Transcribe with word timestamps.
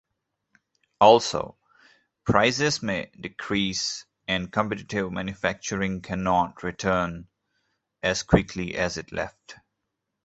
Also, 0.99 1.55
prices 2.23 2.81
may 2.81 3.11
decrease 3.19 4.07
and 4.27 4.51
competitive 4.51 5.11
manufacturing 5.11 6.01
cannot 6.01 6.63
return 6.63 7.27
as 8.01 8.23
quickly 8.23 8.73
as 8.73 8.97
it 8.97 9.11
left. 9.11 9.57